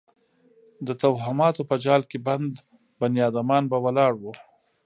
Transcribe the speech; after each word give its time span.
د 0.87 0.89
توهماتو 1.01 1.61
په 1.69 1.75
جال 1.83 2.01
کې 2.09 2.17
بند 2.27 2.51
بنیادمان 2.99 3.63
به 3.71 3.77
ولاړ 3.85 4.13
وو. 4.17 4.33